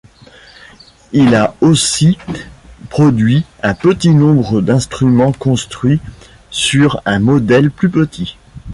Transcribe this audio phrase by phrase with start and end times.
[1.11, 2.17] Il a aussi
[2.89, 5.99] produit un petit nombre d'instruments construits
[6.49, 8.35] sur un modèle plus petit.